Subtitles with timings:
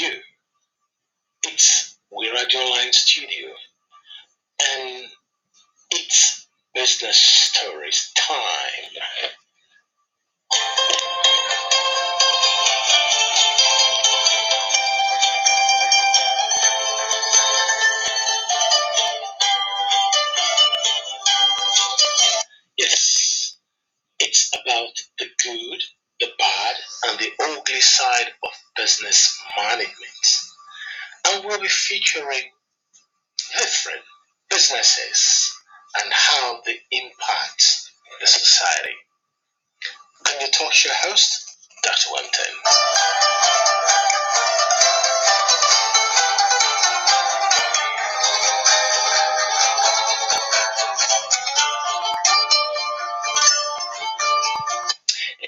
[0.00, 0.12] You.
[1.44, 3.48] It's We Radio Line Studio,
[4.70, 5.06] and
[5.90, 9.02] it's Business Stories time.
[22.76, 23.56] Yes,
[24.20, 25.82] it's about the good,
[26.20, 26.76] the bad,
[27.08, 28.28] and the ugly side
[28.78, 29.96] business management.
[31.28, 32.42] And we'll be featuring
[33.58, 34.02] different
[34.50, 35.52] businesses
[36.02, 38.94] and how they impact the society.
[40.26, 42.10] Can you talk to your host, Dr.
[42.14, 42.54] Wemton?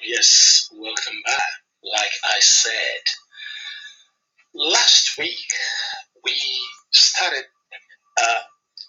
[0.04, 1.49] Yes, welcome back.
[2.30, 3.02] I said,
[4.54, 5.52] last week
[6.24, 6.32] we
[6.90, 7.44] started
[8.18, 8.34] a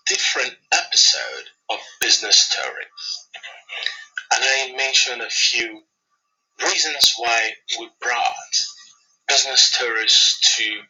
[0.08, 3.28] different episode of Business Stories,
[4.34, 5.82] and I mentioned a few
[6.64, 8.54] reasons why we brought
[9.28, 10.82] business stories to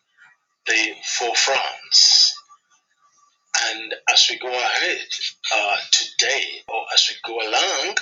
[0.68, 1.96] the forefront.
[3.64, 5.08] And as we go ahead
[5.56, 7.96] uh, today, or as we go along,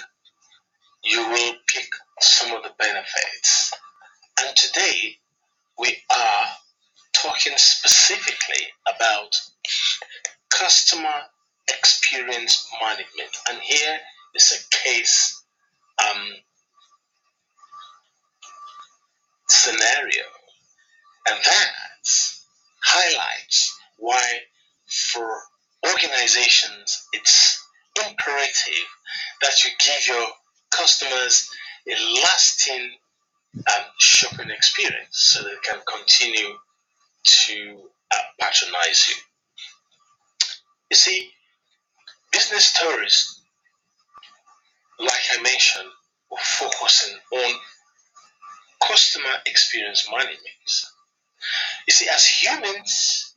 [1.04, 1.90] you will pick
[2.22, 3.74] some of the benefits.
[4.42, 5.18] And today
[5.78, 6.48] we are
[7.14, 9.36] talking specifically about
[10.50, 11.24] customer
[11.68, 13.32] experience management.
[13.50, 14.00] And here
[14.36, 15.44] is a case
[16.00, 16.28] um,
[19.48, 20.24] scenario,
[21.30, 22.08] and that
[22.82, 24.24] highlights why
[24.88, 25.42] for
[25.86, 27.62] organizations it's
[28.08, 28.88] imperative
[29.42, 30.28] that you give your
[30.72, 31.50] customers
[31.88, 32.92] a lasting
[33.58, 36.56] um, shopping experience so they can continue
[37.26, 39.16] to uh, patronize you.
[40.92, 41.30] You see,
[42.32, 43.42] business stories,
[45.00, 45.90] like I mentioned,
[46.32, 47.56] are focusing on
[48.88, 50.42] customer experience management.
[51.88, 53.36] You see, as humans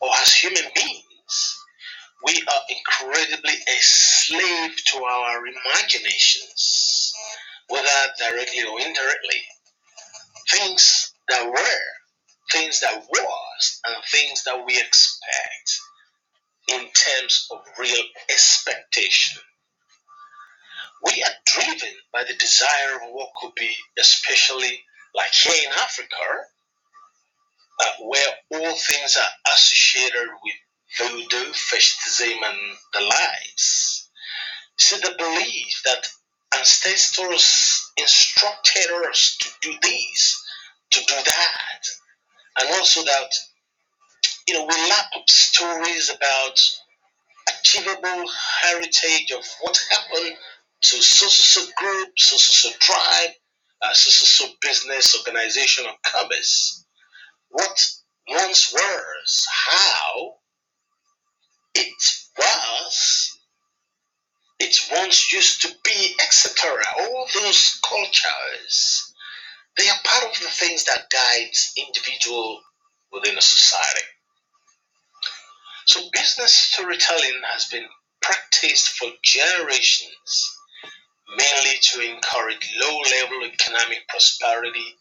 [0.00, 1.58] or as human beings,
[2.24, 7.12] we are incredibly a slave to our imaginations,
[7.68, 7.88] whether
[8.18, 9.42] directly or indirectly.
[10.60, 11.90] Things that were,
[12.52, 15.80] things that was, and things that we expect
[16.68, 19.40] in terms of real expectation.
[21.04, 24.80] We are driven by the desire of what could be, especially
[25.14, 26.26] like here in Africa,
[27.80, 30.54] uh, where all things are associated with
[30.98, 34.10] voodoo, fetishism, and the likes.
[34.78, 36.08] See, the belief that
[36.56, 40.44] ancestors instructed us to do this,
[40.92, 41.86] to do that,
[42.60, 43.34] and also that,
[44.48, 46.60] you know, we up stories about
[47.48, 48.26] achievable
[48.62, 50.36] heritage of what happened
[50.82, 53.30] to so so so group, so so so tribe,
[53.82, 56.84] uh, so so so business, organization, or commerce.
[57.50, 57.80] What
[58.28, 60.34] once was, how
[61.74, 61.92] it
[62.38, 63.38] was,
[64.60, 66.82] it once used to be, etc.
[67.00, 69.09] All those cultures,
[69.80, 72.60] they are part of the things that guides individual
[73.12, 74.04] within a society.
[75.86, 77.86] So business storytelling has been
[78.20, 80.58] practiced for generations,
[81.30, 84.96] mainly to encourage low-level economic prosperity,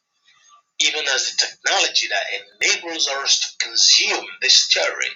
[0.80, 2.24] even as the technology that
[2.64, 5.12] enables us to consume this story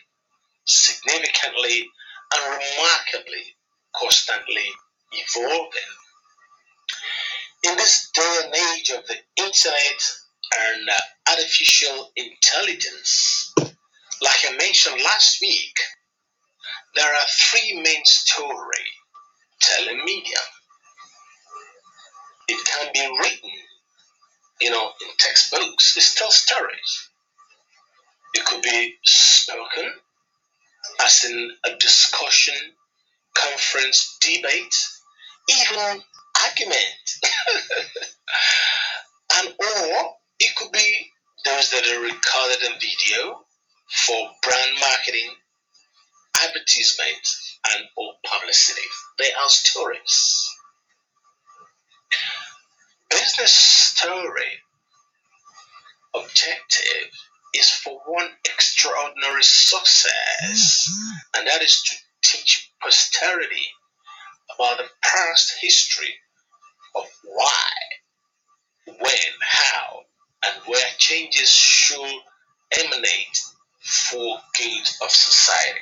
[0.66, 1.88] significantly
[2.36, 3.56] and remarkably
[3.96, 4.68] constantly
[5.14, 6.03] evolving.
[7.64, 10.02] In this day and age of the internet
[10.72, 13.54] and uh, artificial intelligence,
[14.22, 15.78] like I mentioned last week,
[16.96, 18.88] there are three main story
[19.62, 20.38] telling media.
[22.50, 23.52] It can be written,
[24.62, 25.96] you know, in textbooks.
[25.98, 27.10] It's still stories.
[28.34, 29.92] It could be spoken,
[31.02, 32.56] as in a discussion,
[33.36, 34.76] conference, debate,
[35.50, 36.04] even
[36.44, 37.24] argument.
[39.40, 41.12] and or it could be
[41.46, 43.46] those that are recorded in video
[44.06, 45.30] for brand marketing,
[46.44, 47.28] advertisement,
[47.72, 48.88] and or publicity.
[49.20, 50.50] They are stories.
[53.10, 54.62] Business story
[56.16, 57.12] objective
[57.54, 61.40] is for one extraordinary success, mm-hmm.
[61.40, 63.68] and that is to teach posterity
[64.56, 66.16] about the past history
[67.34, 67.64] why
[68.86, 70.00] when, how,
[70.46, 72.20] and where changes should
[72.84, 73.42] emanate
[73.82, 75.80] for good of society.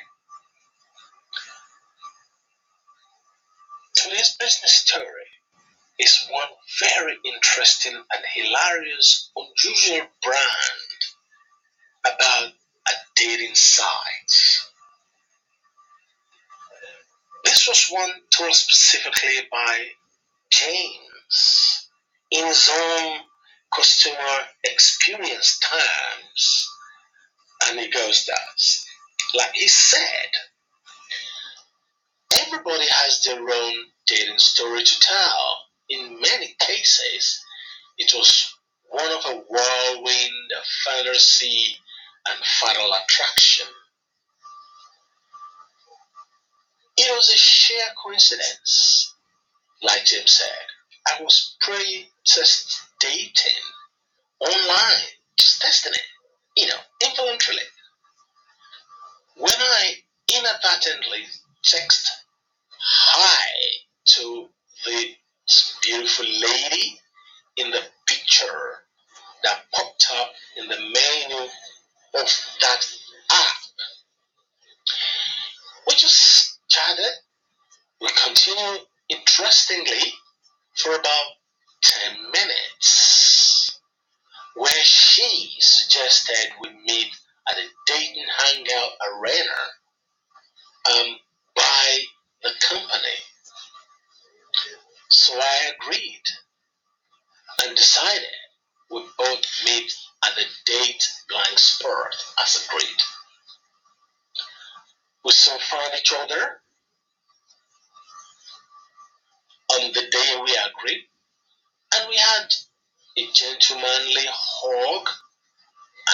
[3.94, 5.04] Today's business story
[5.98, 6.48] is one
[6.80, 11.00] very interesting and hilarious, unusual brand
[12.04, 12.52] about
[12.88, 14.66] a dating site.
[17.44, 19.88] This was one told specifically by
[20.50, 21.12] James
[22.30, 23.18] in his own
[23.74, 26.68] customer experience terms.
[27.68, 28.86] And he goes thus.
[29.34, 30.28] Like he said,
[32.40, 33.74] everybody has their own
[34.06, 35.58] dating story to tell.
[35.88, 37.42] In many cases,
[37.98, 38.54] it was
[38.90, 41.76] one of a whirlwind of fantasy
[42.28, 43.66] and fatal attraction.
[46.96, 49.14] It was a sheer coincidence,
[49.82, 50.66] like Jim said.
[51.06, 53.62] I was pre-test dating
[54.40, 55.04] online,
[55.36, 57.62] just testing it, you know, involuntarily.
[59.36, 59.94] When I
[60.34, 61.24] inadvertently
[61.64, 62.08] text
[62.78, 63.48] hi
[64.04, 64.48] to
[64.84, 65.14] the
[65.82, 67.00] beautiful lady
[67.56, 68.78] in the picture
[69.42, 71.48] that popped up in the menu
[72.14, 72.28] of
[72.60, 72.86] that
[73.30, 73.56] app,
[75.86, 77.12] we just chatted.
[78.00, 80.12] We continued interestingly
[80.82, 81.26] for about
[81.82, 83.78] 10 minutes,
[84.56, 87.12] where she suggested we meet
[87.50, 89.58] at a dating hangout arena
[90.90, 91.16] um,
[91.54, 91.98] by
[92.42, 93.18] the company.
[95.10, 96.22] So I agreed
[97.64, 98.26] and decided
[98.90, 99.92] we both meet
[100.24, 102.96] at the date blank spot as agreed.
[105.24, 106.61] We soon found each other
[109.74, 111.04] on the day we agreed,
[111.94, 112.52] and we had
[113.18, 115.08] a gentlemanly hug,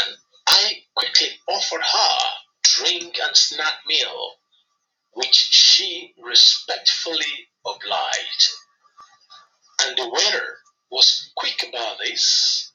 [0.00, 0.16] and
[0.46, 2.18] I quickly offered her
[2.62, 4.32] drink and snack meal,
[5.12, 8.48] which she respectfully obliged.
[9.84, 10.58] And the waiter
[10.90, 12.72] was quick about this.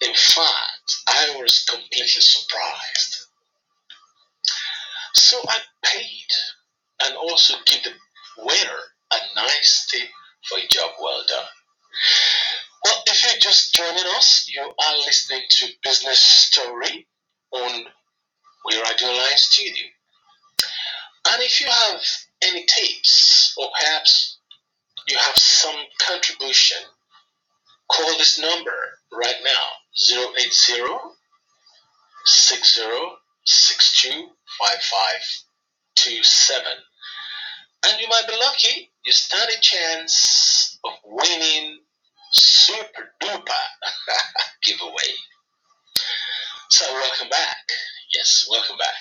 [0.00, 3.26] In fact, I was completely surprised.
[5.12, 6.26] So I paid
[7.04, 7.92] and also give the
[8.38, 8.80] waiter
[9.12, 10.08] a nice tip
[10.48, 11.46] for a job well done.
[12.84, 17.06] Well, if you're just joining us, you are listening to Business Story
[17.52, 17.84] on
[18.64, 19.86] We Radio Line Studio.
[21.28, 22.00] And if you have
[22.42, 24.38] any tips or perhaps
[25.08, 26.78] you have some contribution,
[27.90, 29.66] call this number right now
[30.38, 30.50] 080
[32.24, 36.72] 6062 5527.
[37.86, 41.78] And you might be lucky, you stand a chance of winning
[42.32, 43.64] super duper
[44.62, 45.14] giveaway.
[46.68, 47.56] So, welcome back.
[48.14, 48.94] Yes, welcome back.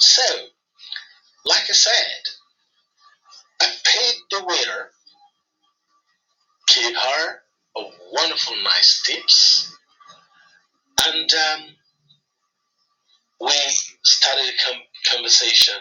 [0.00, 0.22] So,
[1.44, 2.20] like I said,
[3.60, 4.90] I paid the waiter,
[6.68, 7.38] gave her
[7.76, 7.82] a
[8.12, 9.76] wonderful, nice tips,
[11.06, 11.60] and um,
[13.40, 13.52] we
[14.04, 15.74] started a com- conversation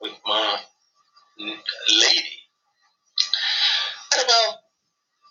[0.00, 0.58] with my
[1.88, 2.38] lady.
[4.12, 4.54] And about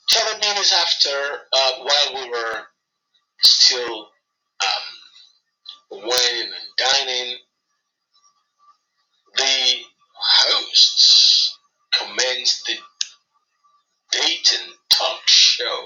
[0.10, 2.64] seven minutes after, uh, while we were
[3.40, 4.08] still
[4.64, 7.36] um, waiting and dining,
[9.36, 9.76] the
[10.14, 11.58] hosts
[11.94, 12.74] commenced the
[14.12, 15.86] dating talk show.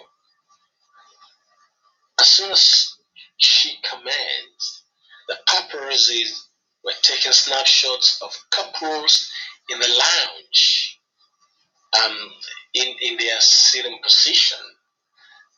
[2.19, 2.95] As soon as
[3.37, 4.83] she commenced,
[5.27, 6.25] the paparazzi
[6.83, 9.31] were taking snapshots of couples
[9.69, 10.99] in the lounge
[12.03, 12.17] um,
[12.73, 14.57] in, in their sitting position.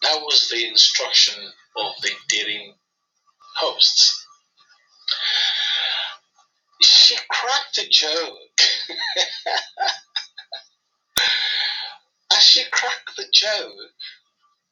[0.02, 1.36] That was the instruction
[1.78, 2.76] of the dating
[3.56, 4.26] hosts.
[6.82, 8.40] She cracked a joke.
[12.36, 13.72] As she cracked the joke,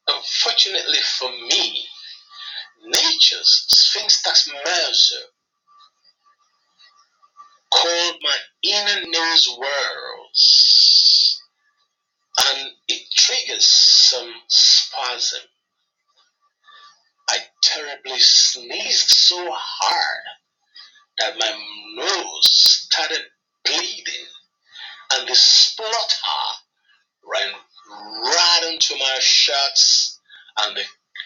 [0.08, 1.86] unfortunately for me,
[2.84, 5.22] nature's Sphinx tax Mercer
[7.72, 11.40] called my inner news worlds
[12.50, 15.40] and it triggers some spasm.
[17.30, 20.24] I terribly sneezed so hard
[21.18, 21.52] that my
[21.96, 22.48] nose
[22.90, 23.22] started
[23.64, 24.26] bleeding
[25.14, 25.94] and the splutter
[27.24, 27.52] ran
[28.22, 30.20] right into my shirts
[30.62, 30.82] and the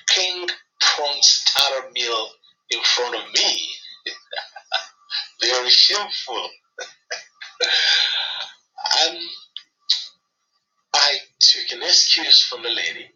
[0.08, 0.48] king
[0.80, 2.28] prawn starter meal
[2.70, 3.70] in front of me.
[5.40, 6.36] Very shameful.
[9.06, 9.18] um,
[10.94, 13.10] I took an excuse from the lady.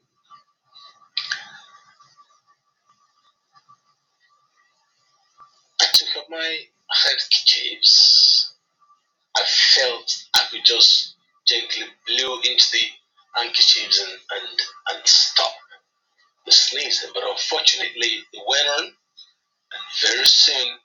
[5.81, 6.59] I took up my
[6.91, 8.55] handkerchiefs.
[9.37, 11.15] I felt I could just
[11.47, 12.83] gently blow into the
[13.35, 14.61] handkerchiefs and, and,
[14.93, 15.53] and stop
[16.45, 20.79] the sneezing, but unfortunately it went on, and very soon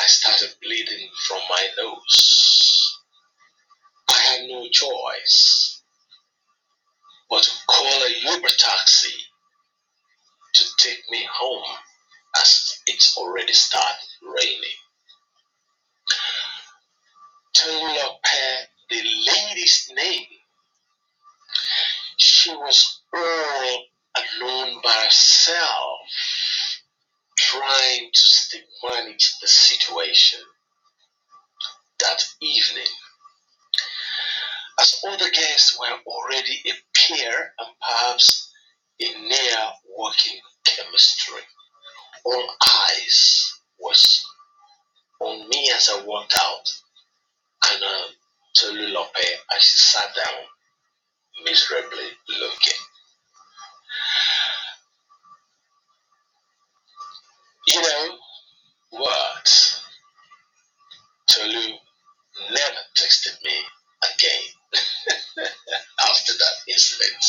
[0.00, 2.98] I started bleeding from my nose.
[4.08, 5.82] I had no choice
[7.28, 9.14] but to call a Uber taxi
[10.54, 11.76] to take me home
[12.40, 14.78] as it's already started raining.
[17.54, 20.26] Tolulope, the lady's name,
[22.16, 23.84] she was all
[24.16, 25.98] alone by herself,
[27.48, 28.58] trying to
[28.90, 30.40] manage the situation
[32.00, 32.92] that evening.
[34.78, 38.52] As all the guests were already a pair and perhaps
[39.00, 41.40] a near working chemistry,
[42.24, 42.48] all
[42.90, 44.24] eyes was
[45.20, 46.68] on me as I walked out
[47.72, 48.02] and uh,
[48.56, 49.24] Tolulope
[49.56, 52.80] as she sat down miserably looking.
[57.68, 58.16] You know
[58.92, 59.82] what?
[61.28, 61.74] Tolu
[62.50, 63.52] never texted me
[64.02, 64.42] again
[66.00, 67.24] after that incident.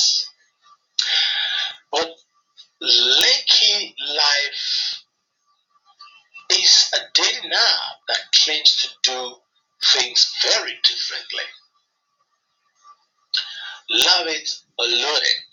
[1.91, 2.15] But
[2.81, 5.03] Lakey Life
[6.51, 9.35] is a dating app that claims to do
[9.93, 11.43] things very differently.
[13.89, 15.48] Love it or loathe it.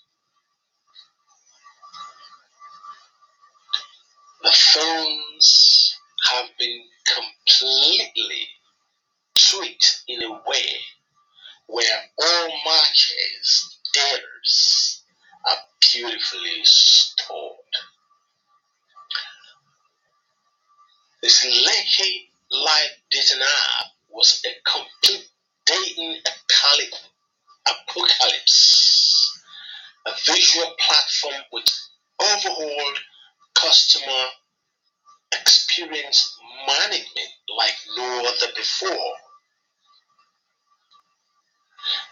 [4.47, 5.97] The phones
[6.31, 8.49] have been completely
[9.35, 10.79] tweaked in a way
[11.67, 15.01] where all matches, daters
[15.49, 15.57] are
[15.93, 17.57] beautifully stored.
[21.25, 25.29] This Lakey live dating app was a complete
[25.65, 26.21] dating
[27.67, 29.41] apocalypse,
[30.07, 31.69] a visual platform with
[32.21, 33.01] overhauled
[33.61, 34.25] customer
[35.33, 39.15] experience management like no other before.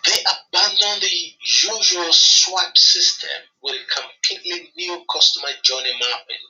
[0.04, 3.30] They abandoned the usual swipe system
[3.62, 6.44] with a completely new customer journey mapping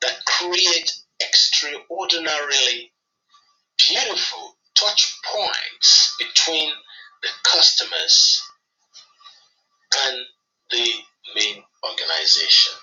[0.00, 2.92] that creates extraordinarily
[3.78, 6.72] beautiful touch points between
[7.22, 8.42] the customers
[10.06, 10.26] and
[10.70, 10.92] the
[11.34, 12.74] main organization.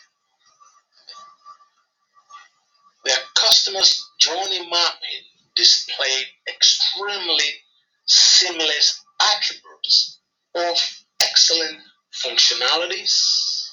[3.10, 5.24] Their customers' journey mapping
[5.56, 7.64] displayed extremely
[8.06, 10.20] seamless attributes
[10.54, 10.78] of
[11.20, 11.80] excellent
[12.14, 13.66] functionalities,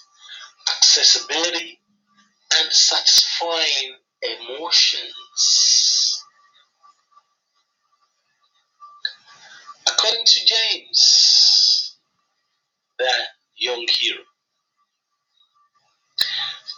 [0.75, 1.79] accessibility,
[2.59, 5.05] and satisfying emotions.
[9.87, 11.99] According to James,
[12.99, 13.13] the
[13.59, 14.23] young hero,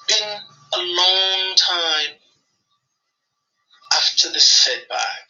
[0.08, 0.40] been
[0.74, 2.18] a long time
[3.98, 5.28] after the setback,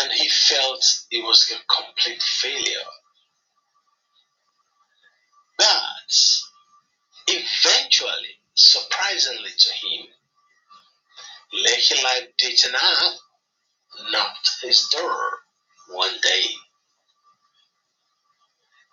[0.00, 2.90] and he felt it was a complete failure.
[5.56, 6.10] But
[7.28, 10.06] eventually, surprisingly to him,
[11.52, 13.12] Lucky Life Dating App
[14.10, 15.30] knocked his door
[15.90, 16.44] one day.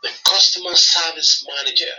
[0.03, 1.95] The customer service manager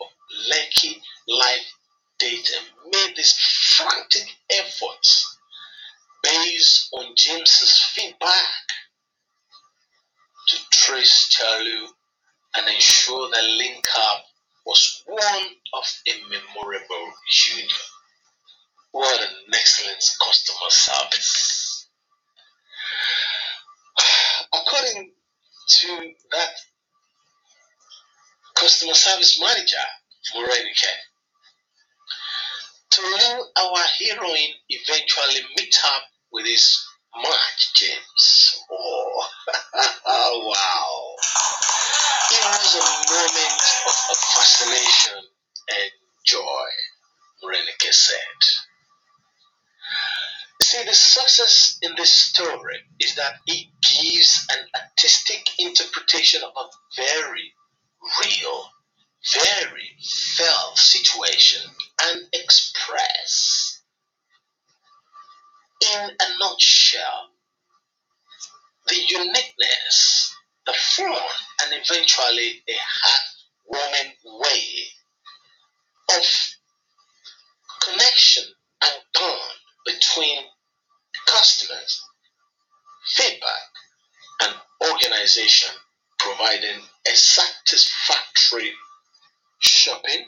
[0.00, 0.06] of
[0.48, 1.75] Lucky Life
[2.18, 3.34] Dating made this
[3.76, 5.06] frantic effort
[6.22, 8.46] based on James's feedback
[10.48, 11.86] to trace Charlie
[12.56, 14.24] and ensure the link up
[14.64, 17.12] was one of a memorable
[17.48, 17.68] union.
[18.92, 21.88] What an excellent customer service.
[24.54, 25.12] According
[25.68, 26.50] to that
[28.54, 29.76] customer service manager,
[30.34, 30.92] Morenike,
[32.96, 36.82] Tolu, our heroine, eventually meet up with his
[37.14, 38.58] match, James.
[38.70, 39.28] Oh,
[40.06, 41.14] wow.
[42.32, 45.18] It was a moment of, of fascination
[45.76, 45.90] and
[46.24, 46.68] joy,
[47.44, 48.40] Morenike said.
[50.62, 56.70] See, the success in this story is that it gives an artistic interpretation of a
[56.96, 57.52] very
[58.24, 58.70] real,
[59.34, 59.98] very
[60.38, 61.60] felt situation
[62.04, 63.80] and express
[65.82, 67.30] in a nutshell
[68.88, 70.34] the uniqueness,
[70.66, 71.20] the fun,
[71.64, 74.62] and eventually a heartwarming way
[76.16, 76.24] of
[77.82, 78.44] connection
[78.84, 79.40] and bond
[79.86, 80.38] between
[81.26, 82.02] customers,
[83.06, 83.62] feedback,
[84.44, 84.54] and
[84.92, 85.74] organization
[86.18, 88.72] providing a satisfactory
[89.60, 90.26] shopping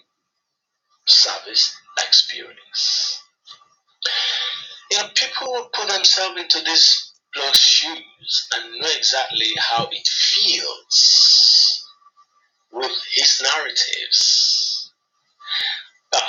[1.10, 3.22] service experience.
[4.90, 10.06] You know, people will put themselves into these bloke's shoes and know exactly how it
[10.06, 11.84] feels
[12.72, 14.92] with his narratives.
[16.10, 16.22] But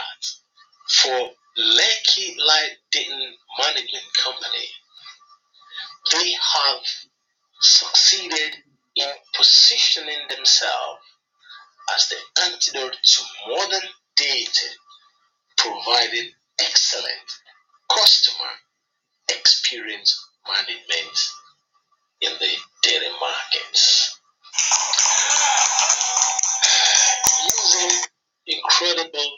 [0.90, 4.68] for Lekki Light Dayton Management Company,
[6.12, 6.80] they have
[7.62, 8.56] succeeded
[8.96, 11.02] in positioning themselves
[11.96, 14.76] as the antidote to modern dating,
[15.58, 17.30] providing excellent
[17.90, 18.50] customer
[19.30, 21.30] experience management
[22.22, 22.50] in the
[22.84, 24.20] dating markets.
[27.46, 28.02] Using
[28.48, 29.32] incredible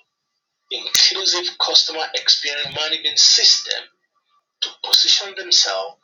[0.71, 3.83] inclusive customer experience management system
[4.61, 5.97] to position themselves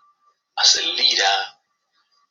[0.61, 1.37] as a leader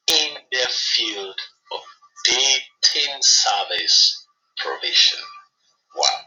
[0.08, 1.34] in their field
[1.72, 1.80] of
[2.24, 4.26] dating service
[4.58, 5.20] provision.
[5.96, 6.20] Wow,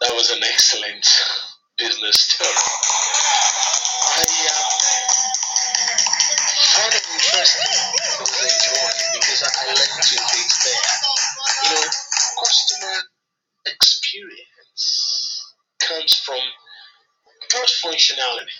[0.00, 1.06] that was an excellent
[1.76, 2.48] business story.
[4.16, 4.68] I uh,
[6.72, 7.68] found it interesting.
[7.68, 10.84] It was enjoying because I, I learned two things there.
[11.64, 11.84] You know,
[12.40, 12.96] customer
[13.66, 15.44] experience
[15.80, 16.40] comes from
[17.50, 18.56] good functionality.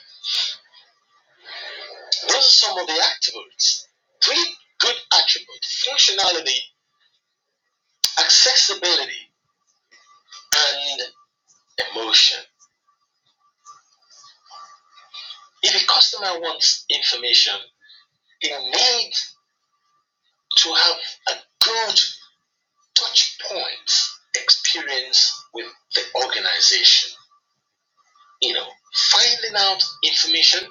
[2.29, 3.89] Those are some of the attributes.
[4.23, 4.45] Three
[4.81, 6.59] good attributes functionality,
[8.19, 9.33] accessibility,
[10.57, 11.01] and
[11.93, 12.39] emotion.
[15.63, 17.55] If a customer wants information,
[18.41, 19.35] he needs
[20.57, 20.97] to have
[21.29, 21.33] a
[21.65, 22.01] good
[22.95, 23.93] touch point
[24.35, 27.11] experience with the organization.
[28.41, 30.67] You know, finding out information,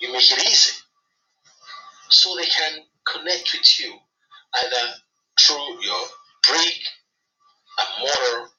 [0.00, 0.82] you make it easy
[2.10, 3.94] so they can connect with you
[4.54, 4.94] either
[5.40, 6.06] through your
[6.46, 6.78] brick
[7.78, 8.51] and mortar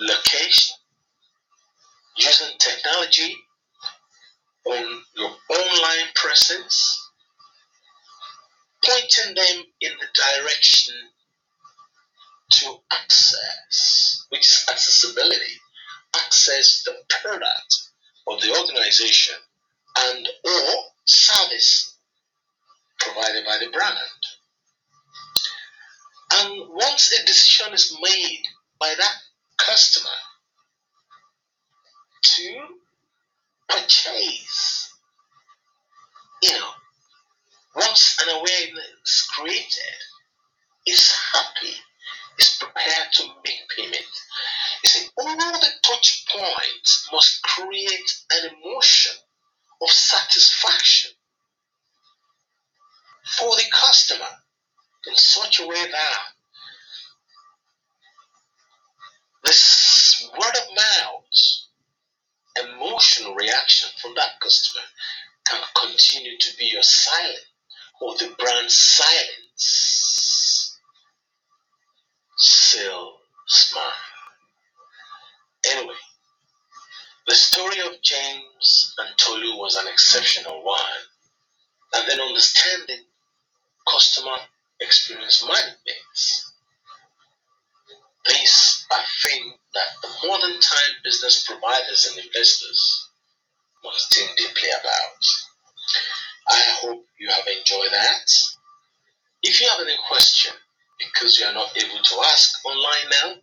[0.00, 0.76] location
[2.16, 3.36] using technology
[4.66, 7.10] on your online presence,
[8.84, 10.06] pointing them in the
[10.40, 10.94] direction
[12.50, 15.60] to access, which is accessibility,
[16.16, 17.88] access the product
[18.26, 19.36] of the organization
[19.98, 21.96] and or service
[22.98, 23.96] provided by the brand.
[26.32, 28.42] And once a decision is made
[28.78, 29.14] by that
[29.66, 30.10] customer
[32.22, 32.60] to
[33.68, 34.92] purchase,
[36.42, 36.70] you know,
[37.76, 40.00] once an awareness created,
[40.86, 41.74] is happy,
[42.38, 44.06] is prepared to make payment.
[44.82, 49.16] You see, all the touch points must create an emotion
[49.82, 51.10] of satisfaction
[53.24, 54.28] for the customer
[55.06, 56.29] in such a way that
[59.44, 61.24] this word of mouth
[62.64, 64.84] emotional reaction from that customer
[65.46, 67.38] can continue to be your silent
[68.00, 70.76] or the brand silence
[72.36, 73.12] still
[73.46, 73.82] smile.
[75.70, 75.94] Anyway,
[77.26, 80.80] the story of James and Tolu was an exceptional one.
[81.94, 83.04] And then understanding
[83.90, 84.36] customer
[84.80, 85.78] experience management.
[88.26, 93.08] These are things that the modern time business providers and investors
[93.84, 95.22] must think deeply about.
[96.48, 98.30] I hope you have enjoyed that.
[99.42, 100.52] If you have any question,
[100.98, 103.34] because you are not able to ask online now,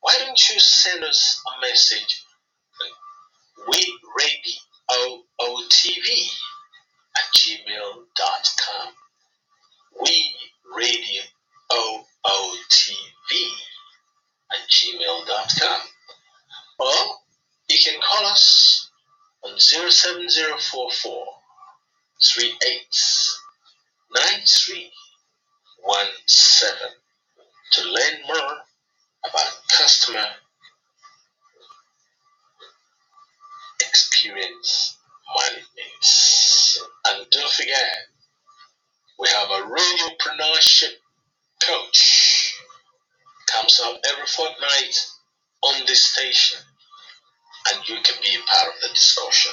[0.00, 2.24] why don't you send us a message
[3.68, 6.28] we radio OOTV
[7.16, 8.92] at gmail.com.
[10.00, 10.34] We
[10.76, 11.22] radio
[20.06, 21.26] 7044
[27.72, 28.56] to learn more
[29.24, 30.24] about customer
[33.80, 34.96] experience
[35.34, 35.66] management.
[37.08, 37.96] And don't forget,
[39.18, 40.94] we have a radiopreneurship
[41.62, 42.54] coach.
[43.48, 45.06] Comes out every fortnight
[45.62, 46.60] on this station.
[47.68, 49.52] And you can be a part of the discussion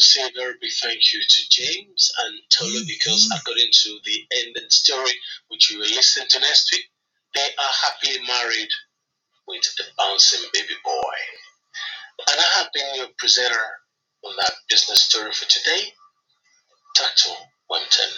[0.00, 2.86] to say a very big thank you to James and Tolu mm-hmm.
[2.86, 5.12] because according to the ending story,
[5.48, 6.84] which we will listen to next week,
[7.34, 8.70] they are happily married
[9.46, 11.16] with a bouncing baby boy.
[12.30, 13.66] And I have been your presenter
[14.24, 15.92] on that business story for today,
[16.96, 17.36] Tato
[17.70, 18.10] Wempton.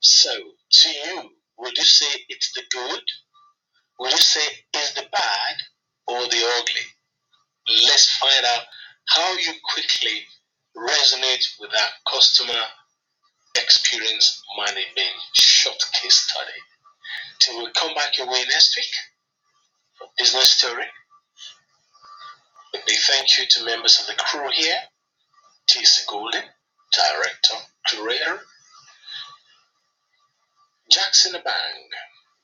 [0.00, 0.34] So,
[0.70, 3.00] to you, would you say it's the good?
[4.00, 5.56] Would you say it's the bad
[6.06, 7.86] or the ugly?
[7.86, 8.64] Let's find out
[9.08, 10.24] how you quickly
[10.76, 12.64] resonate with that customer
[13.56, 16.60] experience management short case study.
[17.38, 19.09] Till we come back your way next week
[20.18, 20.84] business story.
[22.74, 24.76] A big thank you to members of the crew here,
[25.68, 26.42] TC Golden,
[26.92, 28.40] Director, Curator,
[30.90, 31.88] Jackson Abang,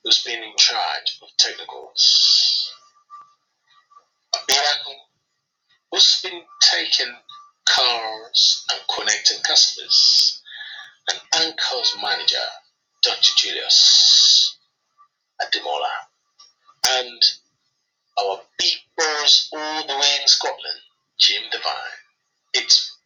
[0.03, 2.71] who's been in charge of technicals,
[4.49, 4.95] Miracle,
[5.91, 7.13] who's been taking
[7.67, 10.41] cars and connecting customers,
[11.09, 12.37] and Anchor's manager,
[13.03, 13.31] Dr.
[13.37, 14.57] Julius
[15.41, 15.91] Ademola,
[16.89, 17.21] and
[18.19, 20.79] our big boss all the way in Scotland,
[21.17, 21.97] Jim Devine.
[22.53, 22.97] It's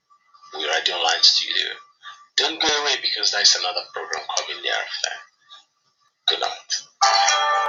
[0.55, 1.67] We're Radio Online Studio.
[2.35, 5.11] Don't go away because there's another program coming thereafter.
[6.29, 7.60] Good night.